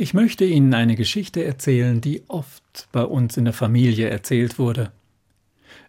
[0.00, 4.92] Ich möchte Ihnen eine Geschichte erzählen, die oft bei uns in der Familie erzählt wurde.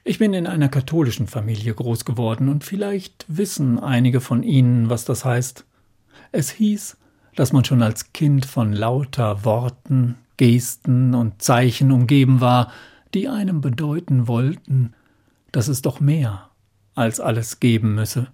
[0.03, 5.05] Ich bin in einer katholischen Familie groß geworden und vielleicht wissen einige von Ihnen, was
[5.05, 5.63] das heißt.
[6.31, 6.97] Es hieß,
[7.35, 12.71] dass man schon als Kind von lauter Worten, Gesten und Zeichen umgeben war,
[13.13, 14.95] die einem bedeuten wollten,
[15.51, 16.49] dass es doch mehr
[16.95, 18.31] als alles geben müsse.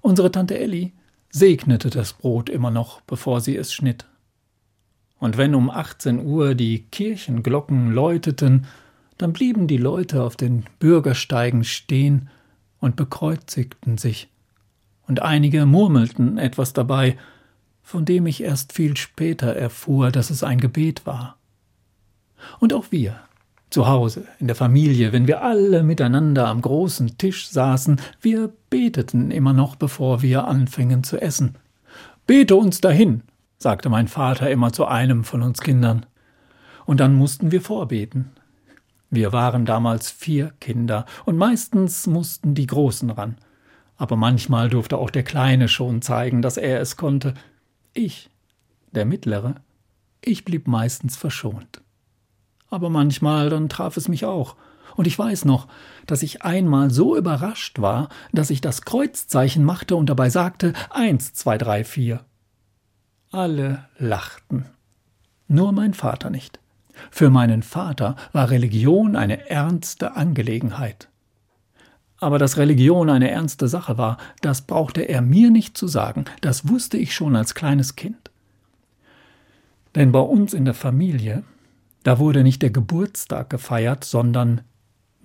[0.00, 0.92] Unsere Tante Elli
[1.30, 4.06] segnete das Brot immer noch, bevor sie es schnitt.
[5.18, 8.66] Und wenn um 18 Uhr die Kirchenglocken läuteten,
[9.18, 12.28] dann blieben die Leute auf den Bürgersteigen stehen
[12.80, 14.28] und bekreuzigten sich,
[15.06, 17.16] und einige murmelten etwas dabei,
[17.82, 21.36] von dem ich erst viel später erfuhr, dass es ein Gebet war.
[22.58, 23.20] Und auch wir,
[23.70, 29.30] zu Hause, in der Familie, wenn wir alle miteinander am großen Tisch saßen, wir beteten
[29.30, 31.56] immer noch, bevor wir anfingen zu essen.
[32.26, 33.22] Bete uns dahin,
[33.58, 36.06] sagte mein Vater immer zu einem von uns Kindern.
[36.84, 38.32] Und dann mussten wir vorbeten.
[39.10, 43.36] Wir waren damals vier Kinder, und meistens mussten die Großen ran.
[43.96, 47.34] Aber manchmal durfte auch der Kleine schon zeigen, dass er es konnte.
[47.94, 48.30] Ich,
[48.92, 49.56] der Mittlere,
[50.20, 51.82] ich blieb meistens verschont.
[52.68, 54.56] Aber manchmal dann traf es mich auch,
[54.96, 55.68] und ich weiß noch,
[56.06, 61.34] dass ich einmal so überrascht war, dass ich das Kreuzzeichen machte und dabei sagte eins,
[61.34, 62.24] zwei, drei, vier.
[63.32, 64.66] Alle lachten.
[65.48, 66.60] Nur mein Vater nicht.
[67.10, 71.08] Für meinen Vater war Religion eine ernste Angelegenheit.
[72.18, 76.68] Aber dass Religion eine ernste Sache war, das brauchte er mir nicht zu sagen, das
[76.68, 78.30] wusste ich schon als kleines Kind.
[79.94, 81.42] Denn bei uns in der Familie,
[82.02, 84.62] da wurde nicht der Geburtstag gefeiert, sondern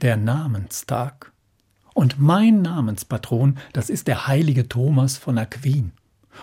[0.02, 1.32] der Namenstag.
[1.94, 5.92] Und mein Namenspatron, das ist der heilige Thomas von Aquin.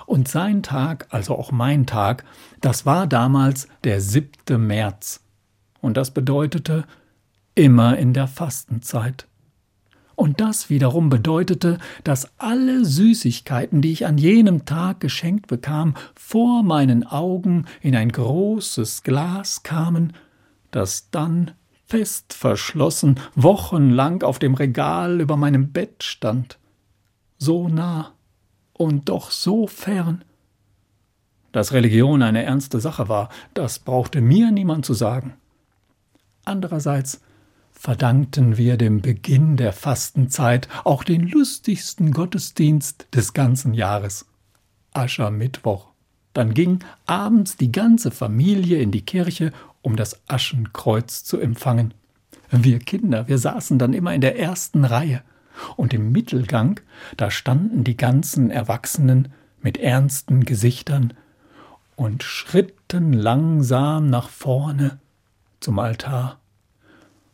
[0.06, 2.24] Und sein Tag, also auch mein Tag,
[2.60, 5.20] das war damals der siebte März.
[5.80, 6.84] Und das bedeutete
[7.54, 9.26] immer in der Fastenzeit.
[10.18, 16.64] Und das wiederum bedeutete, dass alle Süßigkeiten, die ich an jenem Tag geschenkt bekam, vor
[16.64, 20.12] meinen Augen in ein großes Glas kamen,
[20.72, 21.52] das dann
[21.86, 26.58] fest verschlossen wochenlang auf dem Regal über meinem Bett stand.
[27.38, 28.12] So nah
[28.78, 30.24] und doch so fern.
[31.52, 35.34] Dass Religion eine ernste Sache war, das brauchte mir niemand zu sagen.
[36.44, 37.20] Andererseits
[37.72, 44.26] verdankten wir dem Beginn der Fastenzeit auch den lustigsten Gottesdienst des ganzen Jahres.
[44.92, 45.88] Aschermittwoch.
[46.32, 49.52] Dann ging abends die ganze Familie in die Kirche,
[49.82, 51.94] um das Aschenkreuz zu empfangen.
[52.50, 55.22] Wir Kinder, wir saßen dann immer in der ersten Reihe
[55.76, 56.80] und im Mittelgang,
[57.16, 59.28] da standen die ganzen Erwachsenen
[59.60, 61.14] mit ernsten Gesichtern
[61.96, 64.98] und schritten langsam nach vorne
[65.60, 66.38] zum Altar,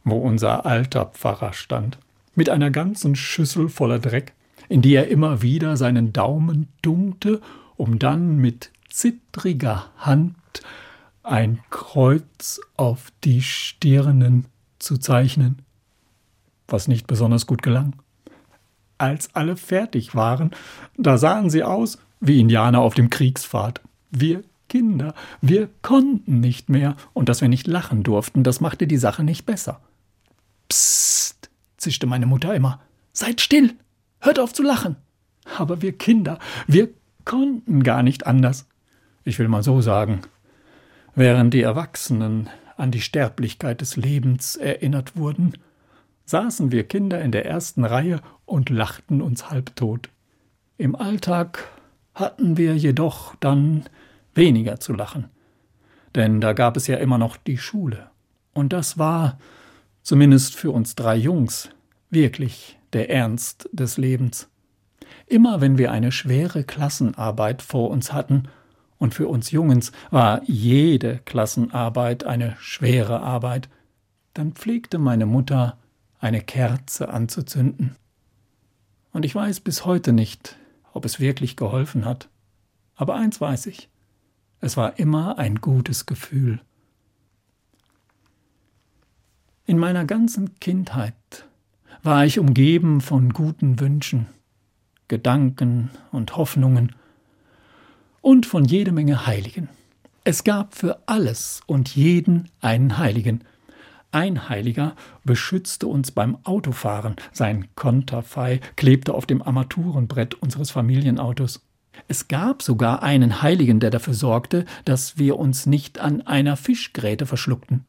[0.05, 1.99] wo unser alter Pfarrer stand,
[2.35, 4.33] mit einer ganzen Schüssel voller Dreck,
[4.69, 7.41] in die er immer wieder seinen Daumen dunkte,
[7.77, 10.37] um dann mit zittriger Hand
[11.23, 14.47] ein Kreuz auf die Stirnen
[14.79, 15.63] zu zeichnen,
[16.69, 17.95] was nicht besonders gut gelang.
[19.05, 20.53] Als alle fertig waren,
[20.97, 23.83] da sahen sie aus wie Indianer auf dem Kriegspfad.
[24.11, 28.97] Wir Kinder, wir konnten nicht mehr, und dass wir nicht lachen durften, das machte die
[28.97, 29.83] Sache nicht besser.
[30.71, 32.81] Psst, zischte meine Mutter immer.
[33.13, 33.75] Seid still,
[34.21, 34.97] hört auf zu lachen.
[35.59, 36.89] Aber wir Kinder, wir
[37.27, 38.67] konnten gar nicht anders.
[39.23, 40.23] Ich will mal so sagen,
[41.15, 42.49] während die Erwachsenen
[42.79, 45.53] an die Sterblichkeit des Lebens erinnert wurden,
[46.25, 50.09] saßen wir Kinder in der ersten Reihe und lachten uns halbtot.
[50.79, 51.69] Im Alltag
[52.15, 53.85] hatten wir jedoch dann
[54.35, 55.29] weniger zu lachen,
[56.15, 58.11] denn da gab es ja immer noch die Schule,
[58.53, 59.39] und das war,
[60.03, 61.69] zumindest für uns drei Jungs,
[62.11, 64.49] wirklich der Ernst des Lebens.
[65.27, 68.45] Immer wenn wir eine schwere Klassenarbeit vor uns hatten,
[68.99, 73.69] und für uns Jungens war jede Klassenarbeit eine schwere Arbeit,
[74.35, 75.77] dann pflegte meine Mutter
[76.25, 77.97] eine Kerze anzuzünden.
[79.13, 80.57] Und ich weiß bis heute nicht,
[80.95, 82.31] ob es wirklich geholfen hat.
[82.97, 83.91] Aber eins weiß ich,
[84.63, 86.63] es war immer ein gutes Gefühl.
[89.67, 91.15] In meiner ganzen Kindheit
[92.03, 94.27] war ich umgeben von guten Wünschen,
[95.09, 96.95] Gedanken und Hoffnungen
[98.23, 99.69] und von jede Menge Heiligen.
[100.25, 103.45] Es gab für alles und jeden einen Heiligen,
[104.15, 104.95] ein Heiliger
[105.25, 107.17] beschützte uns beim Autofahren.
[107.33, 111.67] Sein Konterfei klebte auf dem Armaturenbrett unseres Familienautos.
[112.09, 117.27] Es gab sogar einen Heiligen, der dafür sorgte, dass wir uns nicht an einer Fischgräte
[117.27, 117.85] verschluckten.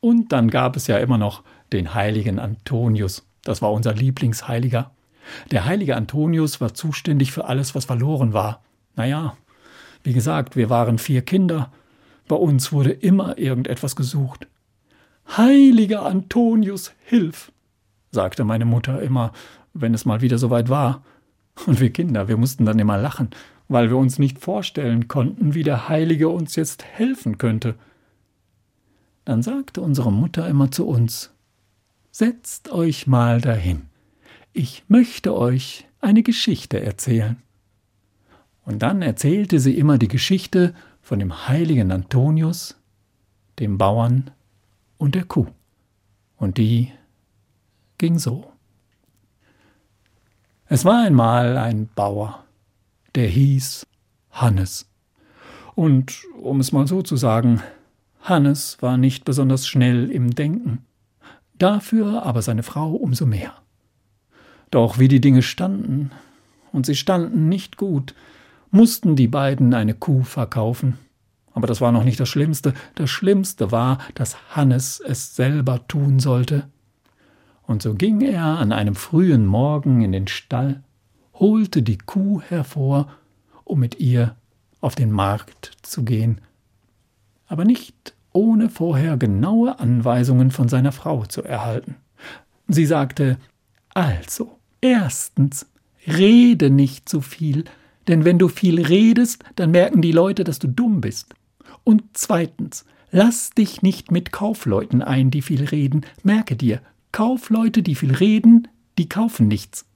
[0.00, 3.26] Und dann gab es ja immer noch den heiligen Antonius.
[3.42, 4.90] Das war unser Lieblingsheiliger.
[5.50, 8.62] Der heilige Antonius war zuständig für alles, was verloren war.
[8.96, 9.36] Naja,
[10.02, 11.72] wie gesagt, wir waren vier Kinder.
[12.28, 14.46] Bei uns wurde immer irgendetwas gesucht.
[15.26, 17.52] Heiliger Antonius, hilf!
[18.10, 19.32] sagte meine Mutter immer,
[19.72, 21.02] wenn es mal wieder soweit war.
[21.66, 23.30] Und wir Kinder, wir mussten dann immer lachen,
[23.68, 27.74] weil wir uns nicht vorstellen konnten, wie der Heilige uns jetzt helfen könnte.
[29.24, 31.30] Dann sagte unsere Mutter immer zu uns
[32.10, 33.86] Setzt euch mal dahin.
[34.52, 37.42] Ich möchte euch eine Geschichte erzählen.
[38.64, 42.76] Und dann erzählte sie immer die Geschichte von dem heiligen Antonius,
[43.58, 44.30] dem Bauern
[44.98, 45.46] und der Kuh.
[46.36, 46.92] Und die
[47.98, 48.50] ging so.
[50.66, 52.44] Es war einmal ein Bauer,
[53.14, 53.86] der hieß
[54.30, 54.88] Hannes.
[55.74, 57.62] Und um es mal so zu sagen,
[58.20, 60.84] Hannes war nicht besonders schnell im Denken,
[61.58, 63.52] dafür aber seine Frau umso mehr.
[64.70, 66.10] Doch wie die Dinge standen,
[66.72, 68.14] und sie standen nicht gut,
[68.70, 70.98] mussten die beiden eine Kuh verkaufen.
[71.54, 72.74] Aber das war noch nicht das Schlimmste.
[72.96, 76.68] Das Schlimmste war, dass Hannes es selber tun sollte.
[77.62, 80.82] Und so ging er an einem frühen Morgen in den Stall,
[81.32, 83.08] holte die Kuh hervor,
[83.64, 84.36] um mit ihr
[84.80, 86.42] auf den Markt zu gehen,
[87.46, 91.96] aber nicht ohne vorher genaue Anweisungen von seiner Frau zu erhalten.
[92.68, 93.38] Sie sagte
[93.94, 95.66] Also, erstens,
[96.06, 97.64] rede nicht zu viel,
[98.08, 101.34] denn wenn du viel redest, dann merken die Leute, dass du dumm bist.
[101.84, 106.04] Und zweitens, lass dich nicht mit Kaufleuten ein, die viel reden.
[106.22, 106.80] Merke dir,
[107.12, 109.86] Kaufleute, die viel reden, die kaufen nichts.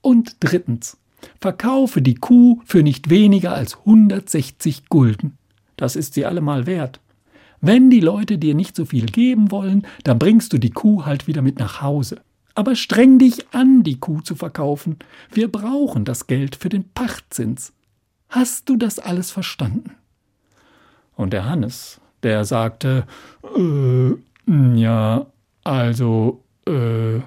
[0.00, 0.98] Und drittens,
[1.40, 5.36] verkaufe die Kuh für nicht weniger als 160 Gulden.
[5.76, 7.00] Das ist sie allemal wert.
[7.60, 11.26] Wenn die Leute dir nicht so viel geben wollen, dann bringst du die Kuh halt
[11.26, 12.20] wieder mit nach Hause.
[12.54, 14.98] Aber streng dich an, die Kuh zu verkaufen.
[15.30, 17.72] Wir brauchen das Geld für den Pachtzins.
[18.28, 19.92] Hast du das alles verstanden?
[21.16, 23.06] Und der Hannes, der sagte,
[23.56, 24.14] äh,
[24.46, 25.26] ja,
[25.64, 27.20] also, äh,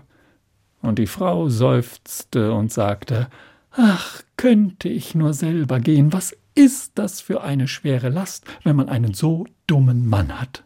[0.81, 3.27] und die Frau seufzte und sagte,
[3.71, 8.89] Ach, könnte ich nur selber gehen, was ist das für eine schwere Last, wenn man
[8.89, 10.63] einen so dummen Mann hat?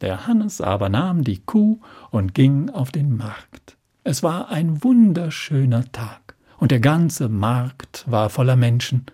[0.00, 1.80] Der Hannes aber nahm die Kuh
[2.10, 3.76] und ging auf den Markt.
[4.04, 9.06] Es war ein wunderschöner Tag, und der ganze Markt war voller Menschen.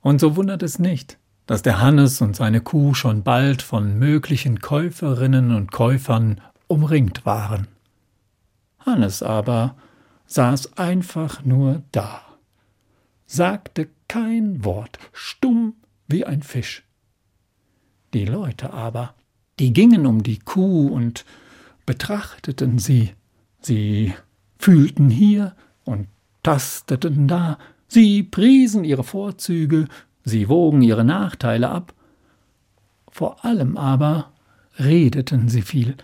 [0.00, 1.18] Und so wundert es nicht,
[1.48, 7.68] dass der Hannes und seine Kuh schon bald von möglichen Käuferinnen und Käufern umringt waren.
[8.80, 9.74] Hannes aber
[10.26, 12.20] saß einfach nur da,
[13.26, 15.72] sagte kein Wort, stumm
[16.06, 16.84] wie ein Fisch.
[18.12, 19.14] Die Leute aber,
[19.58, 21.24] die gingen um die Kuh und
[21.86, 23.14] betrachteten sie,
[23.62, 24.12] sie
[24.58, 25.56] fühlten hier
[25.86, 26.08] und
[26.42, 29.88] tasteten da, sie priesen ihre Vorzüge,
[30.28, 31.94] sie wogen ihre Nachteile ab,
[33.10, 34.30] vor allem aber
[34.78, 35.96] redeten sie viel,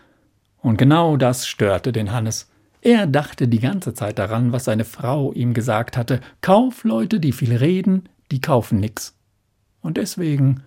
[0.59, 2.51] und genau das störte den Hannes.
[2.81, 6.21] Er dachte die ganze Zeit daran, was seine Frau ihm gesagt hatte.
[6.41, 9.15] Kaufleute, die viel reden, die kaufen nix.
[9.83, 10.63] Und deswegen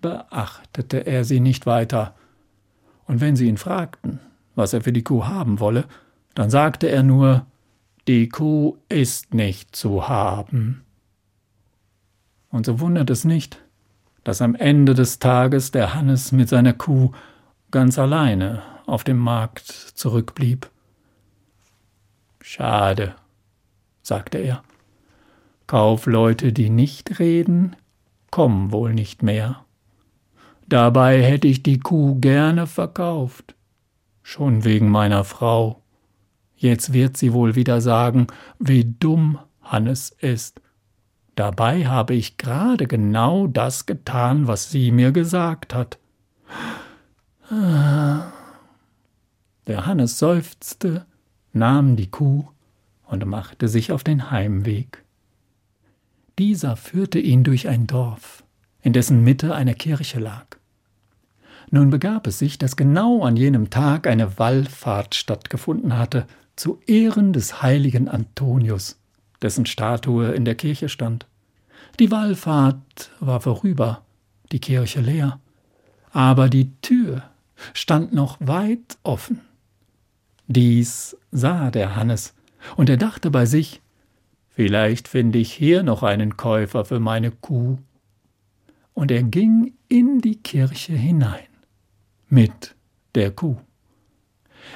[0.00, 2.14] beachtete er sie nicht weiter.
[3.06, 4.20] Und wenn sie ihn fragten,
[4.54, 5.84] was er für die Kuh haben wolle,
[6.34, 7.46] dann sagte er nur,
[8.08, 10.82] die Kuh ist nicht zu haben.
[12.50, 13.62] Und so wundert es nicht,
[14.24, 17.12] dass am Ende des Tages der Hannes mit seiner Kuh
[17.70, 20.68] ganz alleine auf dem Markt zurückblieb.
[22.40, 23.14] Schade,
[24.02, 24.62] sagte er.
[25.66, 27.76] Kaufleute, die nicht reden,
[28.30, 29.64] kommen wohl nicht mehr.
[30.66, 33.54] Dabei hätte ich die Kuh gerne verkauft,
[34.22, 35.82] schon wegen meiner Frau.
[36.56, 38.26] Jetzt wird sie wohl wieder sagen,
[38.58, 40.60] wie dumm Hannes ist.
[41.36, 45.98] Dabei habe ich gerade genau das getan, was sie mir gesagt hat.
[47.48, 48.32] Ah.
[49.66, 51.06] Der Hannes seufzte,
[51.52, 52.48] nahm die Kuh
[53.06, 55.04] und machte sich auf den Heimweg.
[56.38, 58.44] Dieser führte ihn durch ein Dorf,
[58.82, 60.46] in dessen Mitte eine Kirche lag.
[61.70, 67.32] Nun begab es sich, dass genau an jenem Tag eine Wallfahrt stattgefunden hatte, zu Ehren
[67.32, 68.99] des heiligen Antonius,
[69.42, 71.26] dessen Statue in der Kirche stand.
[71.98, 74.04] Die Wallfahrt war vorüber,
[74.52, 75.40] die Kirche leer,
[76.12, 77.24] aber die Tür
[77.72, 79.40] stand noch weit offen.
[80.46, 82.34] Dies sah der Hannes,
[82.76, 83.80] und er dachte bei sich,
[84.60, 87.78] Vielleicht finde ich hier noch einen Käufer für meine Kuh.
[88.92, 91.46] Und er ging in die Kirche hinein
[92.28, 92.74] mit
[93.14, 93.56] der Kuh.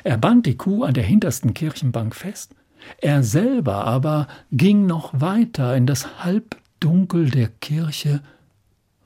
[0.03, 2.55] Er band die Kuh an der hintersten Kirchenbank fest,
[2.99, 8.23] er selber aber ging noch weiter in das Halbdunkel der Kirche,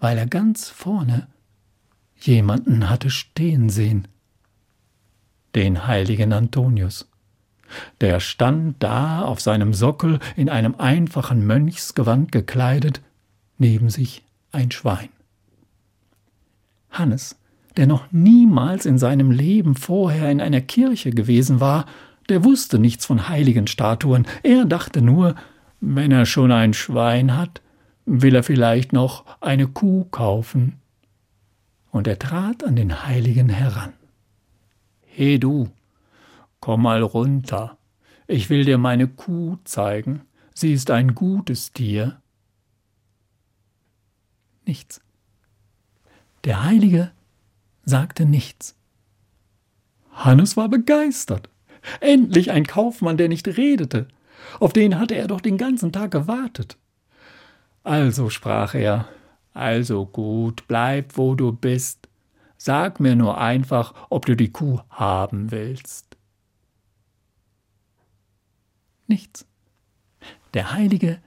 [0.00, 1.28] weil er ganz vorne
[2.20, 4.08] jemanden hatte stehen sehen,
[5.54, 7.08] den heiligen Antonius.
[8.00, 13.02] Der stand da auf seinem Sockel in einem einfachen Mönchsgewand gekleidet,
[13.58, 15.10] neben sich ein Schwein.
[16.90, 17.36] Hannes
[17.78, 21.86] der noch niemals in seinem Leben vorher in einer Kirche gewesen war,
[22.28, 25.34] der wusste nichts von heiligen Statuen, er dachte nur,
[25.80, 27.62] wenn er schon ein Schwein hat,
[28.04, 30.80] will er vielleicht noch eine Kuh kaufen.
[31.90, 33.92] Und er trat an den Heiligen heran.
[35.06, 35.70] He du,
[36.60, 37.78] komm mal runter,
[38.26, 40.22] ich will dir meine Kuh zeigen,
[40.54, 42.20] sie ist ein gutes Tier.
[44.66, 45.00] Nichts.
[46.44, 47.10] Der Heilige
[47.84, 48.76] sagte nichts.
[50.12, 51.48] Hannes war begeistert.
[52.00, 54.08] Endlich ein Kaufmann, der nicht redete.
[54.60, 56.76] Auf den hatte er doch den ganzen Tag gewartet.
[57.84, 59.08] Also sprach er,
[59.54, 62.08] also gut, bleib, wo du bist.
[62.56, 66.16] Sag mir nur einfach, ob du die Kuh haben willst.
[69.06, 69.46] Nichts.
[70.54, 71.18] Der Heilige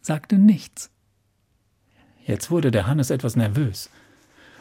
[0.00, 0.90] sagte nichts.
[2.26, 3.90] Jetzt wurde der Hannes etwas nervös.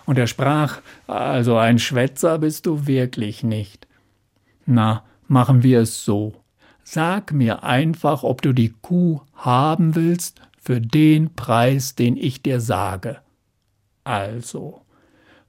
[0.05, 3.87] Und er sprach, also ein Schwätzer bist du wirklich nicht.
[4.65, 6.33] Na, machen wir es so.
[6.83, 12.59] Sag mir einfach, ob du die Kuh haben willst für den Preis, den ich dir
[12.59, 13.21] sage.
[14.03, 14.81] Also,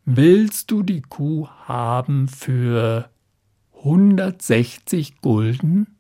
[0.05, 3.11] willst du die Kuh haben für
[3.79, 5.99] 160 Gulden?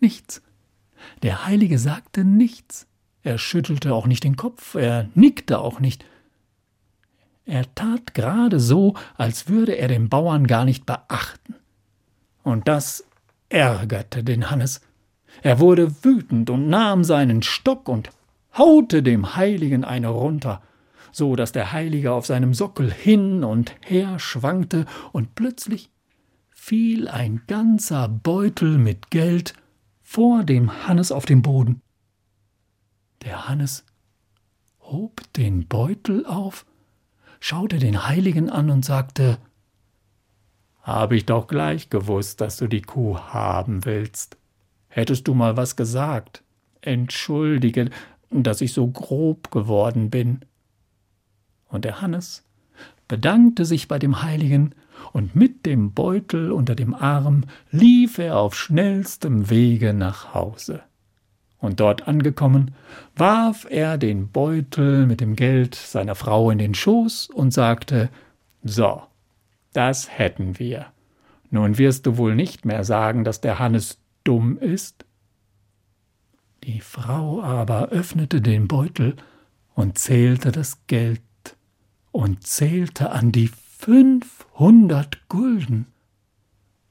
[0.00, 0.42] Nichts.
[1.22, 2.88] Der Heilige sagte nichts.
[3.22, 6.04] Er schüttelte auch nicht den Kopf, er nickte auch nicht.
[7.44, 11.56] Er tat gerade so, als würde er den Bauern gar nicht beachten.
[12.42, 13.04] Und das
[13.48, 14.80] ärgerte den Hannes.
[15.42, 18.10] Er wurde wütend und nahm seinen Stock und
[18.56, 20.62] haute dem Heiligen eine runter,
[21.10, 25.90] so dass der Heilige auf seinem Sockel hin und her schwankte, und plötzlich
[26.50, 29.54] fiel ein ganzer Beutel mit Geld
[30.00, 31.80] vor dem Hannes auf den Boden.
[33.22, 33.84] Der Hannes
[34.80, 36.66] hob den Beutel auf,
[37.42, 39.36] schaute den Heiligen an und sagte
[40.82, 44.36] Hab ich doch gleich gewusst, dass du die Kuh haben willst.
[44.86, 46.44] Hättest du mal was gesagt.
[46.82, 47.90] Entschuldige,
[48.30, 50.44] dass ich so grob geworden bin.
[51.68, 52.44] Und der Hannes
[53.08, 54.74] bedankte sich bei dem Heiligen,
[55.12, 60.84] und mit dem Beutel unter dem Arm lief er auf schnellstem Wege nach Hause
[61.62, 62.74] und dort angekommen,
[63.16, 68.10] warf er den Beutel mit dem Geld seiner Frau in den Schoß und sagte
[68.62, 69.02] So,
[69.72, 70.86] das hätten wir.
[71.50, 75.06] Nun wirst du wohl nicht mehr sagen, dass der Hannes dumm ist?
[76.64, 79.16] Die Frau aber öffnete den Beutel
[79.74, 81.22] und zählte das Geld
[82.10, 85.86] und zählte an die fünfhundert Gulden.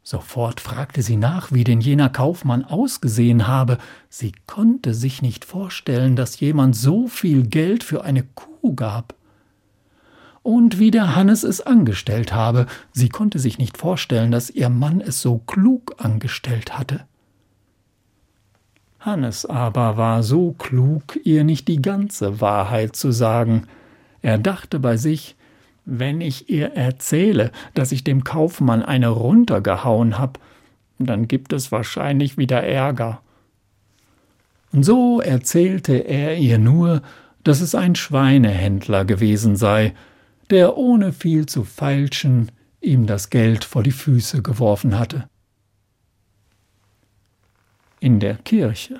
[0.03, 3.77] Sofort fragte sie nach, wie denn jener Kaufmann ausgesehen habe.
[4.10, 9.13] Sie konnte sich nicht vorstellen, dass jemand so viel Geld für eine Kuh gab.
[10.43, 15.01] Und wie der Hannes es angestellt habe, sie konnte sich nicht vorstellen, dass ihr Mann
[15.01, 17.05] es so klug angestellt hatte.
[19.00, 23.67] Hannes aber war so klug, ihr nicht die ganze Wahrheit zu sagen.
[24.24, 25.36] Er dachte bei sich,
[25.85, 30.39] wenn ich ihr erzähle, dass ich dem Kaufmann eine runtergehauen hab,
[31.00, 33.21] dann gibt es wahrscheinlich wieder Ärger.
[34.71, 37.01] Und so erzählte er ihr nur,
[37.43, 39.93] dass es ein Schweinehändler gewesen sei,
[40.50, 45.27] der ohne viel zu feilschen ihm das Geld vor die Füße geworfen hatte.
[48.00, 49.00] In der Kirche,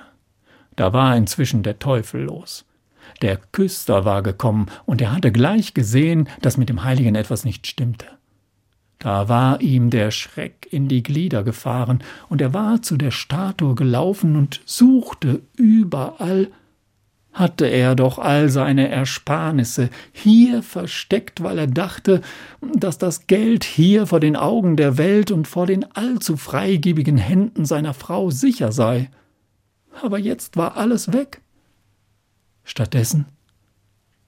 [0.76, 2.64] da war inzwischen der Teufel los.
[3.22, 7.66] Der Küster war gekommen, und er hatte gleich gesehen, dass mit dem Heiligen etwas nicht
[7.66, 8.06] stimmte.
[8.98, 13.74] Da war ihm der Schreck in die Glieder gefahren, und er war zu der Statue
[13.74, 16.48] gelaufen und suchte überall,
[17.32, 22.20] hatte er doch all seine Ersparnisse hier versteckt, weil er dachte,
[22.60, 27.64] dass das Geld hier vor den Augen der Welt und vor den allzu freigebigen Händen
[27.64, 29.10] seiner Frau sicher sei.
[30.02, 31.40] Aber jetzt war alles weg.
[32.64, 33.26] Stattdessen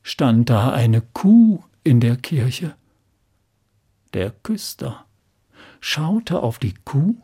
[0.02, 2.74] stand da eine Kuh in der Kirche.
[4.12, 5.06] Der Küster
[5.80, 7.16] schaute auf die Kuh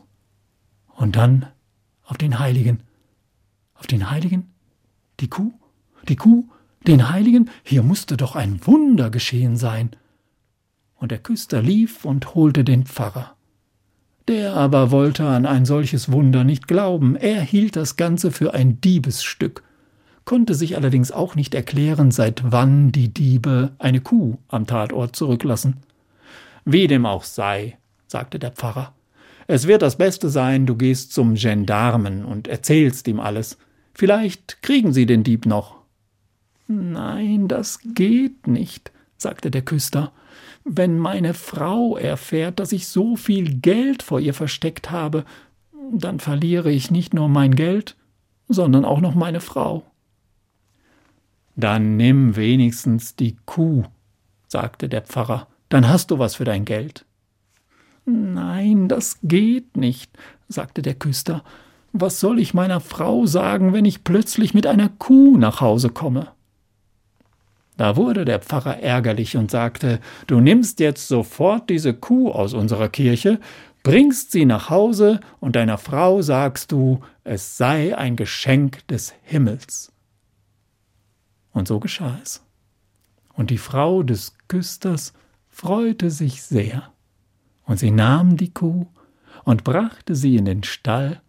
[0.95, 1.47] und dann
[2.03, 2.81] Auf den Heiligen.
[3.73, 4.51] Auf den Heiligen?
[5.21, 5.53] Die Kuh?
[6.09, 6.43] Die Kuh?
[6.85, 7.49] Den Heiligen?
[7.63, 9.91] Hier musste doch ein Wunder geschehen sein.
[10.95, 13.37] Und der Küster lief und holte den Pfarrer.
[14.27, 18.81] Der aber wollte an ein solches Wunder nicht glauben, er hielt das Ganze für ein
[18.81, 19.63] Diebesstück,
[20.31, 25.81] konnte sich allerdings auch nicht erklären, seit wann die Diebe eine Kuh am Tatort zurücklassen.
[26.63, 28.93] Wie dem auch sei, sagte der Pfarrer,
[29.47, 33.57] es wird das Beste sein, du gehst zum Gendarmen und erzählst ihm alles.
[33.93, 35.79] Vielleicht kriegen sie den Dieb noch.
[36.69, 40.13] Nein, das geht nicht, sagte der Küster.
[40.63, 45.25] Wenn meine Frau erfährt, dass ich so viel Geld vor ihr versteckt habe,
[45.91, 47.97] dann verliere ich nicht nur mein Geld,
[48.47, 49.90] sondern auch noch meine Frau.
[51.61, 53.83] Dann nimm wenigstens die Kuh,
[54.47, 57.05] sagte der Pfarrer, dann hast du was für dein Geld.
[58.03, 60.11] Nein, das geht nicht,
[60.47, 61.43] sagte der Küster.
[61.93, 66.29] Was soll ich meiner Frau sagen, wenn ich plötzlich mit einer Kuh nach Hause komme?
[67.77, 72.89] Da wurde der Pfarrer ärgerlich und sagte, du nimmst jetzt sofort diese Kuh aus unserer
[72.89, 73.39] Kirche,
[73.83, 79.90] bringst sie nach Hause und deiner Frau sagst du, es sei ein Geschenk des Himmels.
[81.53, 82.43] Und so geschah es.
[83.33, 85.13] Und die Frau des Küsters
[85.47, 86.91] freute sich sehr,
[87.65, 88.87] und sie nahm die Kuh
[89.43, 91.21] und brachte sie in den Stall,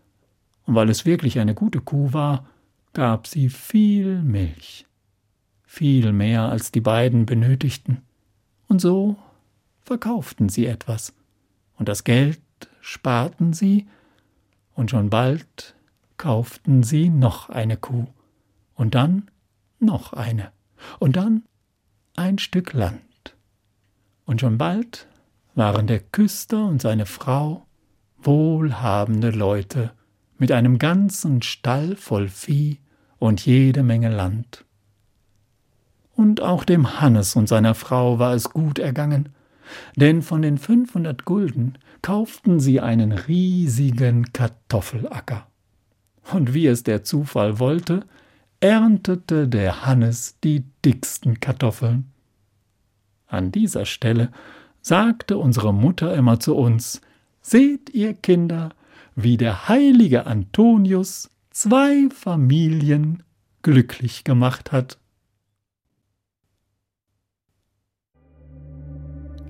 [0.66, 2.46] und weil es wirklich eine gute Kuh war,
[2.92, 4.86] gab sie viel Milch.
[5.64, 8.02] Viel mehr als die beiden benötigten,
[8.68, 9.16] und so
[9.84, 11.14] verkauften sie etwas,
[11.78, 12.40] und das Geld
[12.80, 13.86] sparten sie,
[14.74, 15.74] und schon bald
[16.16, 18.06] kauften sie noch eine Kuh,
[18.74, 19.30] und dann
[19.82, 20.52] noch eine,
[20.98, 21.44] und dann
[22.16, 23.36] ein Stück Land.
[24.24, 25.06] Und schon bald
[25.54, 27.66] waren der Küster und seine Frau
[28.18, 29.92] wohlhabende Leute
[30.38, 32.78] mit einem ganzen Stall voll Vieh
[33.18, 34.64] und jede Menge Land
[36.14, 39.30] und auch dem Hannes und seiner Frau war es gut ergangen,
[39.96, 45.46] denn von den 500 Gulden kauften sie einen riesigen Kartoffelacker.
[46.32, 48.04] Und wie es der Zufall wollte,
[48.62, 52.12] erntete der Hannes die dicksten Kartoffeln.
[53.26, 54.30] An dieser Stelle
[54.80, 57.00] sagte unsere Mutter immer zu uns
[57.40, 58.70] Seht ihr Kinder,
[59.16, 63.24] wie der heilige Antonius zwei Familien
[63.62, 64.96] glücklich gemacht hat.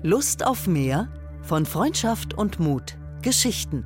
[0.01, 1.07] Lust auf mehr?
[1.43, 2.97] Von Freundschaft und Mut.
[3.21, 3.85] Geschichten.